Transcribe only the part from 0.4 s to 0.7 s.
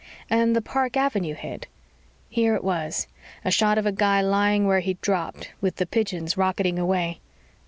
the